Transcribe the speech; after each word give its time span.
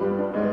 Música 0.00 0.49